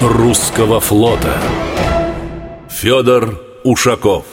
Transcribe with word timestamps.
русского 0.00 0.80
флота. 0.80 1.38
Федор 2.68 3.40
Ушаков. 3.64 4.24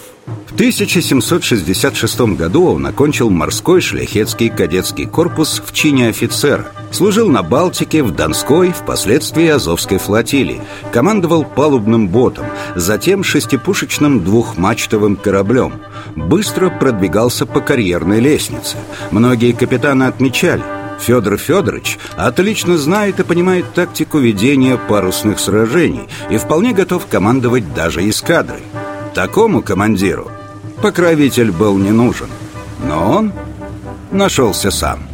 В 0.47 0.53
1766 0.55 2.19
году 2.35 2.67
он 2.67 2.85
окончил 2.85 3.29
морской 3.29 3.81
шляхетский 3.81 4.49
кадетский 4.49 5.05
корпус 5.05 5.61
в 5.65 5.73
чине 5.73 6.09
офицера. 6.09 6.65
Служил 6.91 7.29
на 7.29 7.43
Балтике, 7.43 8.03
в 8.03 8.11
Донской, 8.11 8.71
впоследствии 8.71 9.47
Азовской 9.47 9.97
флотилии. 9.97 10.61
Командовал 10.91 11.43
палубным 11.43 12.07
ботом, 12.07 12.45
затем 12.75 13.23
шестипушечным 13.23 14.23
двухмачтовым 14.23 15.15
кораблем. 15.15 15.73
Быстро 16.15 16.69
продвигался 16.69 17.45
по 17.45 17.59
карьерной 17.59 18.19
лестнице. 18.19 18.77
Многие 19.11 19.51
капитаны 19.51 20.05
отмечали 20.05 20.63
Федор 20.99 21.37
Федорович 21.37 21.97
отлично 22.17 22.77
знает 22.77 23.19
и 23.19 23.23
понимает 23.23 23.73
тактику 23.73 24.19
ведения 24.19 24.77
парусных 24.77 25.39
сражений 25.39 26.07
и 26.29 26.37
вполне 26.37 26.73
готов 26.73 27.07
командовать 27.07 27.73
даже 27.73 28.07
эскадрой. 28.09 28.63
Такому 29.13 29.61
командиру 29.61 30.31
покровитель 30.81 31.51
был 31.51 31.77
не 31.77 31.91
нужен, 31.91 32.29
но 32.83 33.11
он 33.11 33.33
нашелся 34.11 34.71
сам. 34.71 35.07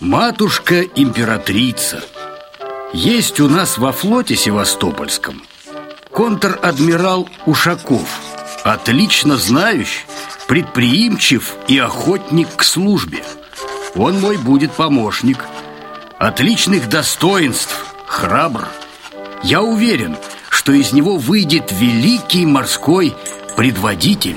Матушка-императрица 0.00 2.02
Есть 2.92 3.40
у 3.40 3.48
нас 3.48 3.78
во 3.78 3.92
флоте 3.92 4.36
Севастопольском 4.36 5.42
контр-адмирал 6.12 7.28
Ушаков 7.46 8.06
Отлично 8.62 9.36
знающий 9.36 10.04
предприимчив 10.46 11.56
и 11.68 11.78
охотник 11.78 12.48
к 12.56 12.62
службе. 12.62 13.22
Он 13.94 14.20
мой 14.20 14.36
будет 14.36 14.72
помощник. 14.72 15.44
Отличных 16.18 16.88
достоинств, 16.88 17.94
храбр. 18.06 18.68
Я 19.42 19.62
уверен, 19.62 20.16
что 20.48 20.72
из 20.72 20.92
него 20.92 21.16
выйдет 21.16 21.72
великий 21.72 22.46
морской 22.46 23.14
предводитель. 23.56 24.36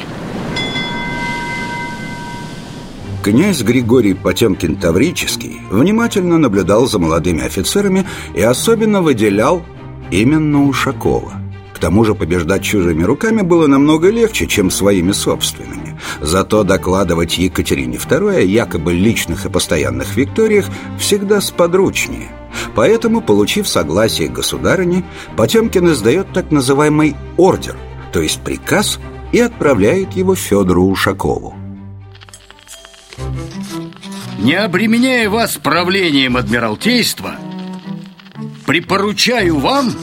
Князь 3.23 3.61
Григорий 3.61 4.13
Потемкин-Таврический 4.13 5.61
внимательно 5.69 6.37
наблюдал 6.37 6.87
за 6.87 6.99
молодыми 6.99 7.43
офицерами 7.43 8.05
и 8.33 8.41
особенно 8.41 9.01
выделял 9.01 9.61
именно 10.09 10.65
Ушакова. 10.65 11.33
К 11.73 11.79
тому 11.79 12.05
же 12.05 12.15
побеждать 12.15 12.63
чужими 12.63 13.03
руками 13.03 13.41
было 13.41 13.67
намного 13.67 14.09
легче, 14.09 14.47
чем 14.47 14.71
своими 14.71 15.11
собственными. 15.11 15.78
Зато 16.21 16.63
докладывать 16.63 17.37
Екатерине 17.37 17.97
II 17.97 18.37
о 18.37 18.41
якобы 18.41 18.93
личных 18.93 19.45
и 19.45 19.49
постоянных 19.49 20.15
викториях 20.15 20.65
всегда 20.97 21.41
сподручнее. 21.41 22.29
Поэтому, 22.75 23.21
получив 23.21 23.67
согласие 23.67 24.27
государыни, 24.27 25.03
Потемкин 25.35 25.91
издает 25.91 26.33
так 26.33 26.51
называемый 26.51 27.15
ордер, 27.37 27.77
то 28.11 28.21
есть 28.21 28.41
приказ, 28.41 28.99
и 29.31 29.39
отправляет 29.39 30.13
его 30.13 30.35
Федору 30.35 30.85
Ушакову. 30.85 31.55
Не 34.39 34.55
обременяя 34.55 35.29
вас 35.29 35.57
правлением 35.57 36.37
Адмиралтейства, 36.37 37.35
припоручаю 38.65 39.59
вам 39.59 39.93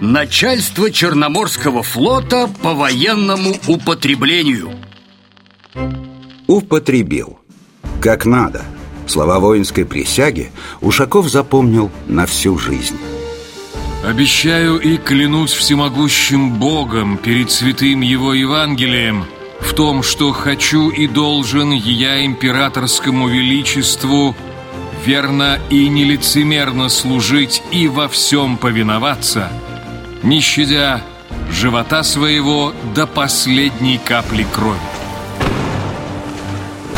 Начальство 0.00 0.90
Черноморского 0.90 1.82
флота 1.82 2.50
по 2.62 2.74
военному 2.74 3.54
употреблению 3.66 4.72
Употребил. 6.46 7.38
Как 8.00 8.26
надо. 8.26 8.64
Слова 9.06 9.38
воинской 9.38 9.84
присяги 9.84 10.50
Ушаков 10.80 11.28
запомнил 11.28 11.90
на 12.06 12.26
всю 12.26 12.58
жизнь. 12.58 12.98
Обещаю 14.04 14.78
и 14.78 14.96
клянусь 14.96 15.52
всемогущим 15.52 16.58
Богом 16.58 17.16
перед 17.16 17.50
святым 17.50 18.00
Его 18.00 18.34
Евангелием 18.34 19.24
в 19.60 19.72
том, 19.74 20.02
что 20.02 20.32
хочу 20.32 20.90
и 20.90 21.06
должен 21.06 21.72
я 21.72 22.24
императорскому 22.24 23.28
величеству 23.28 24.36
верно 25.04 25.58
и 25.70 25.88
нелицемерно 25.88 26.88
служить 26.88 27.62
и 27.70 27.88
во 27.88 28.08
всем 28.08 28.56
повиноваться– 28.56 29.50
не 30.26 30.40
щадя 30.40 31.00
живота 31.50 32.02
своего 32.02 32.72
до 32.94 33.06
последней 33.06 33.98
капли 33.98 34.46
крови. 34.52 34.95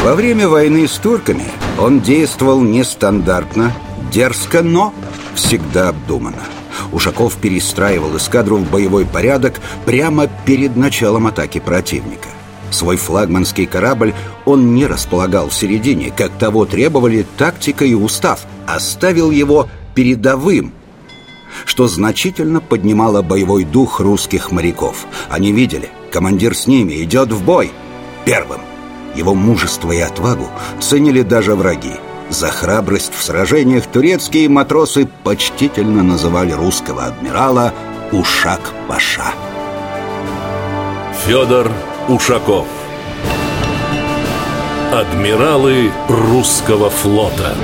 Во 0.04 0.14
время 0.14 0.48
войны 0.48 0.86
с 0.86 0.96
турками 0.96 1.44
он 1.78 2.00
действовал 2.00 2.62
нестандартно, 2.62 3.72
дерзко, 4.12 4.62
но 4.62 4.94
всегда 5.34 5.88
обдуманно. 5.88 6.44
Ушаков 6.92 7.36
перестраивал 7.36 8.16
эскадру 8.16 8.56
в 8.56 8.70
боевой 8.70 9.04
порядок 9.04 9.60
прямо 9.84 10.28
перед 10.46 10.76
началом 10.76 11.26
атаки 11.26 11.58
противника. 11.58 12.28
Свой 12.70 12.96
флагманский 12.96 13.66
корабль 13.66 14.14
он 14.44 14.74
не 14.74 14.86
располагал 14.86 15.48
в 15.48 15.54
середине, 15.54 16.12
как 16.14 16.30
того 16.38 16.64
требовали 16.64 17.26
тактика 17.36 17.84
и 17.84 17.94
устав, 17.94 18.46
оставил 18.66 19.30
его 19.30 19.68
передовым, 19.94 20.72
что 21.64 21.88
значительно 21.88 22.60
поднимало 22.60 23.22
боевой 23.22 23.64
дух 23.64 24.00
русских 24.00 24.52
моряков. 24.52 25.06
Они 25.28 25.52
видели, 25.52 25.88
командир 26.12 26.54
с 26.54 26.66
ними 26.66 27.02
идет 27.02 27.32
в 27.32 27.42
бой 27.44 27.72
первым. 28.24 28.60
Его 29.14 29.34
мужество 29.34 29.92
и 29.92 30.00
отвагу 30.00 30.48
ценили 30.80 31.22
даже 31.22 31.54
враги. 31.54 31.94
За 32.30 32.48
храбрость 32.48 33.12
в 33.14 33.22
сражениях 33.22 33.86
турецкие 33.86 34.48
матросы 34.48 35.08
почтительно 35.24 36.02
называли 36.02 36.52
русского 36.52 37.06
адмирала 37.06 37.72
Ушак-Паша. 38.12 39.32
Федор 41.24 41.70
Ушаков 42.08 42.66
Адмиралы 44.92 45.90
русского 46.08 46.88
флота 46.88 47.54